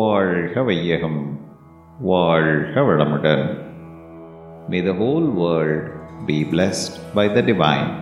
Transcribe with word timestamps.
வாழ்க 0.00 0.62
வையகம் 0.68 1.20
வாழ்க 2.08 2.82
வளமுடன் 2.86 3.44
May 4.70 4.80
the 4.86 4.94
whole 5.00 5.28
world 5.42 5.84
be 6.28 6.38
blessed 6.52 6.94
by 7.18 7.24
the 7.34 7.42
divine. 7.50 7.92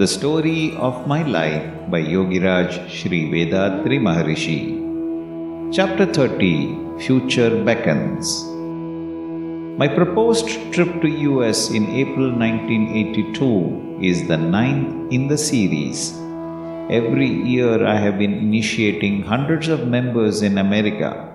The 0.00 0.08
story 0.14 0.62
of 0.88 0.94
my 1.12 1.20
life 1.36 1.68
by 1.92 2.00
Yogiraj 2.14 2.72
Sri 2.96 3.20
Vedatri 3.34 3.98
Maharishi. 4.06 4.58
Chapter 5.76 6.06
30 6.18 6.50
Future 7.04 7.52
Beckons. 7.68 8.32
My 9.82 9.88
proposed 9.98 10.50
trip 10.74 10.92
to 11.04 11.10
US 11.30 11.60
in 11.78 11.86
April 12.02 12.30
1982 12.44 13.54
is 14.10 14.20
the 14.32 14.40
ninth 14.58 14.90
in 15.18 15.24
the 15.32 15.40
series. 15.50 16.02
Every 16.89 17.27
year 17.27 17.85
I 17.85 17.97
have 17.97 18.17
been 18.17 18.33
initiating 18.33 19.21
hundreds 19.21 19.67
of 19.67 19.87
members 19.87 20.41
in 20.41 20.57
America. 20.57 21.31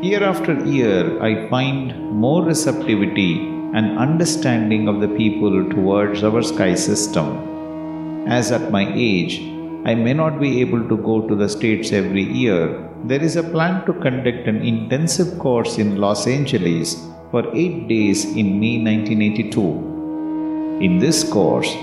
Year 0.00 0.24
after 0.24 0.64
year, 0.64 1.22
I 1.22 1.46
find 1.50 2.10
more 2.10 2.42
receptivity 2.42 3.40
and 3.74 3.98
understanding 3.98 4.88
of 4.88 5.02
the 5.02 5.08
people 5.08 5.68
towards 5.68 6.24
our 6.24 6.42
sky 6.42 6.74
system. 6.74 8.26
As 8.26 8.50
at 8.50 8.70
my 8.70 8.90
age, 8.94 9.40
I 9.84 9.94
may 9.94 10.14
not 10.14 10.40
be 10.40 10.62
able 10.62 10.88
to 10.88 10.96
go 10.96 11.28
to 11.28 11.36
the 11.36 11.50
States 11.50 11.92
every 11.92 12.22
year. 12.22 12.88
There 13.04 13.22
is 13.22 13.36
a 13.36 13.42
plan 13.42 13.84
to 13.84 13.92
conduct 13.92 14.48
an 14.48 14.62
intensive 14.62 15.38
course 15.38 15.76
in 15.76 15.98
Los 15.98 16.26
Angeles 16.26 17.06
for 17.30 17.54
eight 17.54 17.88
days 17.88 18.24
in 18.24 18.58
May 18.58 18.82
1982. 18.82 20.78
In 20.80 20.98
this 20.98 21.30
course, 21.30 21.76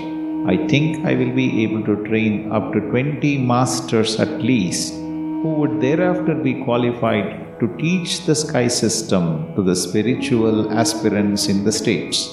I 0.44 0.56
think 0.66 1.06
I 1.06 1.14
will 1.14 1.32
be 1.32 1.62
able 1.62 1.84
to 1.84 2.04
train 2.04 2.50
up 2.50 2.72
to 2.72 2.80
20 2.80 3.38
masters 3.38 4.18
at 4.18 4.42
least, 4.42 4.92
who 4.92 5.54
would 5.58 5.80
thereafter 5.80 6.34
be 6.34 6.64
qualified 6.64 7.60
to 7.60 7.68
teach 7.76 8.26
the 8.26 8.34
sky 8.34 8.66
system 8.66 9.54
to 9.54 9.62
the 9.62 9.76
spiritual 9.76 10.72
aspirants 10.72 11.46
in 11.46 11.62
the 11.62 11.70
States. 11.70 12.28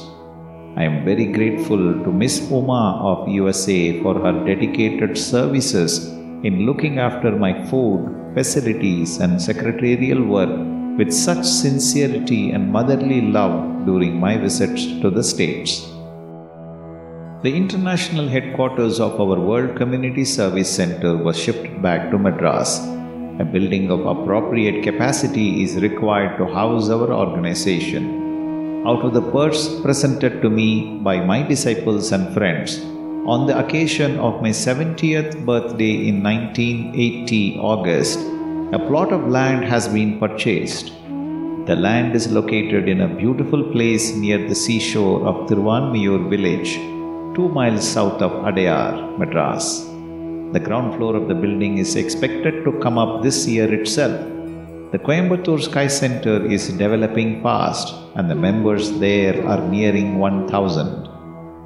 I 0.76 0.86
am 0.86 1.06
very 1.06 1.28
grateful 1.28 1.78
to 1.78 2.12
Miss 2.12 2.50
Uma 2.50 3.00
of 3.12 3.28
USA 3.28 4.02
for 4.02 4.16
her 4.16 4.34
dedicated 4.44 5.16
services 5.16 6.08
in 6.44 6.66
looking 6.66 6.98
after 6.98 7.32
my 7.36 7.64
food, 7.66 8.34
facilities, 8.34 9.20
and 9.20 9.40
secretarial 9.40 10.24
work 10.24 10.50
with 10.98 11.14
such 11.14 11.46
sincerity 11.46 12.50
and 12.50 12.72
motherly 12.72 13.22
love 13.22 13.86
during 13.86 14.20
my 14.20 14.36
visits 14.36 14.86
to 15.02 15.12
the 15.12 15.24
States. 15.24 15.99
The 17.42 17.56
international 17.56 18.28
headquarters 18.28 19.00
of 19.00 19.14
our 19.18 19.40
World 19.40 19.78
Community 19.78 20.26
Service 20.26 20.70
Center 20.70 21.16
was 21.16 21.40
shifted 21.40 21.82
back 21.82 22.12
to 22.12 22.18
Madras. 22.18 22.80
A 23.40 23.46
building 23.46 23.90
of 23.90 24.06
appropriate 24.06 24.84
capacity 24.84 25.64
is 25.64 25.78
required 25.78 26.38
to 26.38 26.54
house 26.54 26.90
our 26.90 27.14
organization. 27.14 28.84
Out 28.86 29.06
of 29.06 29.14
the 29.14 29.22
purse 29.22 29.80
presented 29.80 30.42
to 30.42 30.50
me 30.50 31.00
by 31.02 31.24
my 31.24 31.42
disciples 31.42 32.12
and 32.12 32.34
friends, 32.34 32.78
on 33.26 33.48
the 33.48 33.58
occasion 33.58 34.20
of 34.20 34.42
my 34.42 34.50
70th 34.50 35.46
birthday 35.46 36.10
in 36.10 36.22
1980 36.22 37.58
August, 37.60 38.20
a 38.74 38.86
plot 38.90 39.14
of 39.14 39.30
land 39.30 39.64
has 39.64 39.88
been 39.88 40.20
purchased. 40.20 40.88
The 41.68 41.78
land 41.88 42.18
is 42.18 42.34
located 42.34 42.90
in 42.90 43.00
a 43.00 43.16
beautiful 43.24 43.64
place 43.72 44.14
near 44.14 44.46
the 44.46 44.56
seashore 44.56 45.26
of 45.26 45.48
Tiruvanmiyur 45.48 46.30
village, 46.30 46.78
two 47.40 47.50
miles 47.58 47.86
south 47.96 48.22
of 48.26 48.32
Adayar, 48.50 48.94
Madras. 49.20 49.66
The 50.56 50.62
ground 50.66 50.90
floor 50.96 51.16
of 51.20 51.28
the 51.30 51.38
building 51.44 51.78
is 51.84 51.92
expected 52.02 52.56
to 52.66 52.72
come 52.84 52.98
up 53.04 53.12
this 53.26 53.38
year 53.48 53.68
itself. 53.78 54.18
The 54.92 55.00
Coimbatore 55.08 55.62
Sky 55.68 55.88
Center 55.88 56.36
is 56.56 56.64
developing 56.84 57.30
fast, 57.42 57.94
and 58.16 58.30
the 58.30 58.40
members 58.48 58.86
there 59.06 59.38
are 59.52 59.62
nearing 59.76 60.10
1000. 60.20 61.08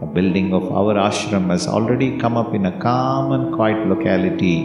A 0.05 0.09
building 0.17 0.53
of 0.59 0.65
our 0.79 0.93
ashram 1.07 1.47
has 1.55 1.65
already 1.75 2.19
come 2.23 2.37
up 2.41 2.53
in 2.53 2.67
a 2.67 2.77
calm 2.87 3.31
and 3.31 3.55
quiet 3.55 3.87
locality, 3.93 4.57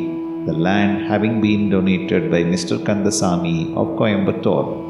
the 0.49 0.59
land 0.67 1.07
having 1.13 1.41
been 1.41 1.71
donated 1.71 2.31
by 2.35 2.43
Mr. 2.53 2.77
Kandasamy 2.89 3.59
of 3.81 3.97
Coimbatore. 4.03 4.88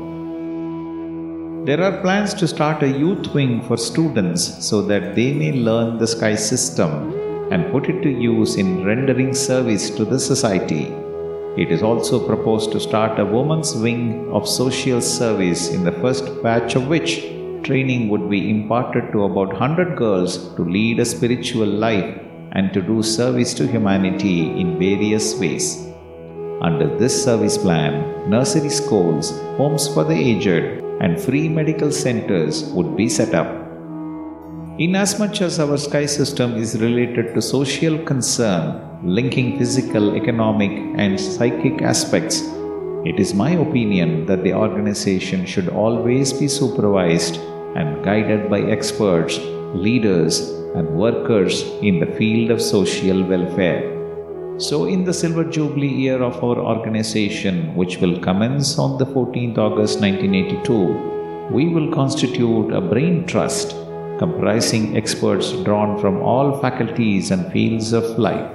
There 1.68 1.82
are 1.82 2.00
plans 2.00 2.32
to 2.40 2.48
start 2.48 2.82
a 2.82 2.88
youth 2.88 3.26
wing 3.34 3.60
for 3.60 3.76
students 3.76 4.42
so 4.66 4.80
that 4.90 5.14
they 5.14 5.34
may 5.34 5.52
learn 5.52 5.98
the 5.98 6.06
sky 6.06 6.34
system 6.34 7.12
and 7.52 7.70
put 7.70 7.90
it 7.90 8.00
to 8.04 8.08
use 8.08 8.56
in 8.56 8.86
rendering 8.86 9.34
service 9.34 9.90
to 9.90 10.06
the 10.06 10.18
society. 10.18 10.84
It 11.62 11.70
is 11.70 11.82
also 11.82 12.26
proposed 12.26 12.72
to 12.72 12.80
start 12.80 13.20
a 13.20 13.26
women's 13.26 13.74
wing 13.74 14.30
of 14.32 14.48
social 14.48 15.02
service 15.02 15.68
in 15.68 15.84
the 15.84 15.92
first 16.00 16.42
batch 16.42 16.74
of 16.74 16.88
which 16.88 17.20
training 17.64 18.08
would 18.08 18.30
be 18.30 18.48
imparted 18.48 19.12
to 19.12 19.24
about 19.24 19.52
100 19.52 19.94
girls 19.98 20.38
to 20.54 20.62
lead 20.64 21.00
a 21.00 21.04
spiritual 21.04 21.68
life 21.68 22.18
and 22.52 22.72
to 22.72 22.80
do 22.80 23.02
service 23.02 23.52
to 23.52 23.66
humanity 23.66 24.58
in 24.58 24.78
various 24.78 25.38
ways. 25.38 25.86
Under 26.62 26.88
this 26.96 27.22
service 27.22 27.58
plan, 27.58 28.30
nursery 28.30 28.70
schools, 28.70 29.32
homes 29.58 29.86
for 29.86 30.04
the 30.04 30.14
aged, 30.14 30.87
and 31.00 31.20
free 31.20 31.48
medical 31.48 31.92
centers 31.92 32.64
would 32.70 32.96
be 32.96 33.08
set 33.08 33.34
up. 33.34 33.48
Inasmuch 34.78 35.40
as 35.42 35.58
our 35.58 35.76
sky 35.76 36.06
system 36.06 36.54
is 36.56 36.80
related 36.80 37.34
to 37.34 37.42
social 37.42 37.98
concern, 38.04 38.80
linking 39.02 39.58
physical, 39.58 40.14
economic, 40.16 40.70
and 40.96 41.18
psychic 41.20 41.82
aspects, 41.82 42.42
it 43.04 43.20
is 43.20 43.32
my 43.32 43.52
opinion 43.52 44.26
that 44.26 44.42
the 44.42 44.52
organization 44.52 45.46
should 45.46 45.68
always 45.68 46.32
be 46.32 46.48
supervised 46.48 47.36
and 47.76 48.04
guided 48.04 48.50
by 48.50 48.60
experts, 48.60 49.38
leaders, 49.72 50.50
and 50.74 50.88
workers 50.90 51.62
in 51.80 52.00
the 52.00 52.12
field 52.18 52.50
of 52.50 52.60
social 52.60 53.22
welfare. 53.22 53.97
So, 54.58 54.86
in 54.86 55.04
the 55.04 55.14
Silver 55.14 55.44
Jubilee 55.44 55.86
year 55.86 56.20
of 56.20 56.42
our 56.42 56.58
organization, 56.58 57.76
which 57.76 57.98
will 57.98 58.18
commence 58.18 58.76
on 58.76 58.98
the 58.98 59.06
14th 59.06 59.56
August 59.56 60.00
1982, 60.00 61.52
we 61.52 61.68
will 61.68 61.92
constitute 61.92 62.72
a 62.72 62.80
brain 62.80 63.24
trust 63.24 63.76
comprising 64.18 64.96
experts 64.96 65.52
drawn 65.62 65.96
from 66.00 66.20
all 66.22 66.60
faculties 66.60 67.30
and 67.30 67.52
fields 67.52 67.92
of 67.92 68.18
life. 68.18 68.50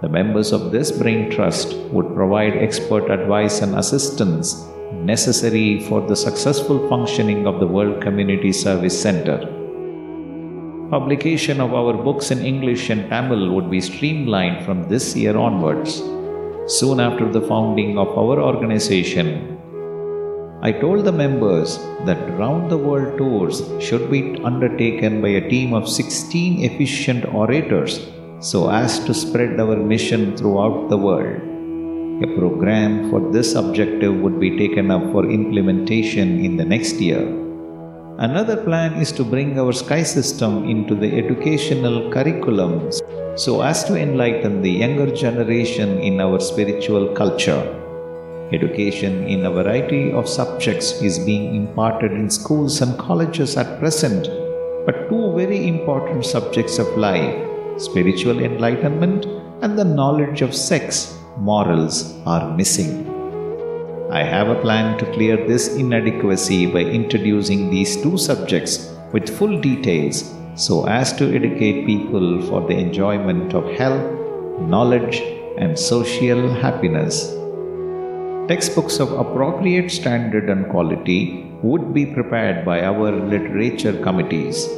The 0.00 0.08
members 0.08 0.52
of 0.52 0.70
this 0.70 0.92
brain 0.92 1.28
trust 1.28 1.74
would 1.90 2.14
provide 2.14 2.56
expert 2.56 3.10
advice 3.10 3.62
and 3.62 3.74
assistance 3.74 4.64
necessary 4.92 5.80
for 5.88 6.06
the 6.06 6.14
successful 6.14 6.88
functioning 6.88 7.48
of 7.48 7.58
the 7.58 7.66
World 7.66 8.00
Community 8.00 8.52
Service 8.52 9.02
Center. 9.02 9.55
Publication 10.90 11.60
of 11.60 11.74
our 11.74 11.94
books 11.94 12.30
in 12.30 12.46
English 12.46 12.90
and 12.90 13.10
Tamil 13.10 13.50
would 13.52 13.68
be 13.68 13.80
streamlined 13.80 14.64
from 14.64 14.88
this 14.88 15.16
year 15.16 15.36
onwards. 15.36 16.00
Soon 16.68 17.00
after 17.00 17.26
the 17.28 17.40
founding 17.40 17.98
of 17.98 18.16
our 18.16 18.38
organization, 18.40 19.58
I 20.62 20.70
told 20.70 21.04
the 21.04 21.10
members 21.10 21.78
that 22.04 22.38
round 22.38 22.70
the 22.70 22.78
world 22.78 23.18
tours 23.18 23.64
should 23.80 24.08
be 24.12 24.40
undertaken 24.44 25.20
by 25.20 25.30
a 25.30 25.48
team 25.48 25.74
of 25.74 25.88
16 25.88 26.62
efficient 26.62 27.24
orators 27.34 28.06
so 28.38 28.70
as 28.70 29.00
to 29.06 29.12
spread 29.12 29.58
our 29.58 29.76
mission 29.76 30.36
throughout 30.36 30.88
the 30.88 30.96
world. 30.96 31.42
A 32.22 32.28
program 32.38 33.10
for 33.10 33.32
this 33.32 33.56
objective 33.56 34.14
would 34.14 34.38
be 34.38 34.56
taken 34.56 34.92
up 34.92 35.02
for 35.10 35.28
implementation 35.28 36.44
in 36.44 36.56
the 36.56 36.64
next 36.64 37.00
year. 37.00 37.45
Another 38.18 38.56
plan 38.56 38.94
is 38.94 39.12
to 39.12 39.24
bring 39.24 39.58
our 39.58 39.74
sky 39.74 40.02
system 40.02 40.64
into 40.64 40.94
the 40.94 41.18
educational 41.18 42.10
curriculums 42.10 43.02
so 43.38 43.60
as 43.60 43.84
to 43.84 43.94
enlighten 43.94 44.62
the 44.62 44.70
younger 44.70 45.14
generation 45.14 45.98
in 45.98 46.18
our 46.18 46.40
spiritual 46.40 47.08
culture. 47.14 47.60
Education 48.52 49.24
in 49.24 49.44
a 49.44 49.50
variety 49.50 50.12
of 50.12 50.26
subjects 50.26 51.02
is 51.02 51.18
being 51.18 51.54
imparted 51.56 52.12
in 52.12 52.30
schools 52.30 52.80
and 52.80 52.98
colleges 52.98 53.54
at 53.58 53.78
present, 53.80 54.28
but 54.86 55.10
two 55.10 55.34
very 55.36 55.68
important 55.68 56.24
subjects 56.24 56.78
of 56.78 56.86
life 56.96 57.36
spiritual 57.76 58.40
enlightenment 58.40 59.26
and 59.60 59.78
the 59.78 59.84
knowledge 59.84 60.40
of 60.40 60.54
sex, 60.54 61.18
morals, 61.36 62.14
are 62.24 62.56
missing. 62.56 63.15
I 64.10 64.22
have 64.22 64.48
a 64.48 64.60
plan 64.60 64.98
to 64.98 65.12
clear 65.12 65.36
this 65.48 65.74
inadequacy 65.74 66.66
by 66.66 66.82
introducing 66.82 67.70
these 67.70 68.00
two 68.00 68.16
subjects 68.16 68.92
with 69.12 69.36
full 69.36 69.60
details 69.60 70.32
so 70.54 70.86
as 70.86 71.12
to 71.14 71.34
educate 71.34 71.86
people 71.86 72.40
for 72.42 72.60
the 72.68 72.76
enjoyment 72.76 73.52
of 73.52 73.68
health, 73.72 74.04
knowledge, 74.60 75.20
and 75.58 75.76
social 75.76 76.48
happiness. 76.48 77.32
Textbooks 78.46 79.00
of 79.00 79.10
appropriate 79.10 79.90
standard 79.90 80.48
and 80.50 80.70
quality 80.70 81.50
would 81.62 81.92
be 81.92 82.06
prepared 82.06 82.64
by 82.64 82.82
our 82.82 83.10
literature 83.10 84.00
committees. 84.04 84.68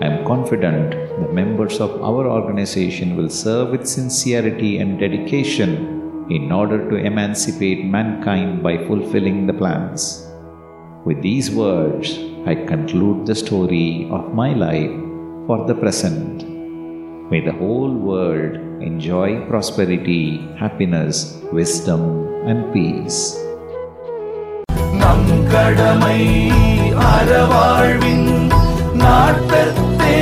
I 0.00 0.06
am 0.06 0.24
confident 0.24 0.92
the 1.20 1.32
members 1.34 1.80
of 1.80 2.02
our 2.02 2.26
organization 2.26 3.14
will 3.14 3.28
serve 3.28 3.72
with 3.72 3.86
sincerity 3.86 4.78
and 4.78 4.98
dedication 4.98 5.93
in 6.29 6.51
order 6.51 6.79
to 6.89 6.95
emancipate 6.95 7.85
mankind 7.85 8.61
by 8.61 8.77
fulfilling 8.87 9.47
the 9.47 9.53
plans. 9.53 10.25
With 11.05 11.21
these 11.21 11.49
words, 11.49 12.19
I 12.45 12.55
conclude 12.55 13.25
the 13.25 13.35
story 13.35 14.07
of 14.11 14.33
my 14.33 14.53
life 14.53 14.95
for 15.47 15.65
the 15.67 15.75
present. 15.75 16.45
May 17.31 17.41
the 17.41 17.57
whole 17.61 17.93
world 17.93 18.55
enjoy 18.81 19.45
prosperity, 19.47 20.23
happiness, 20.57 21.17
wisdom, 21.51 22.01
and 22.49 22.61
peace. 22.73 23.19
நம் 25.01 25.29
கடமை 25.53 26.21
அறவாழ்வின் 27.11 28.29
நாட்டத்தே 29.01 30.17